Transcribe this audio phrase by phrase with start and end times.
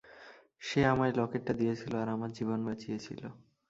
[0.61, 3.21] সে আমায় লকেটটা দিয়েছিল আর আমার জীবন বাঁচিয়েছিল।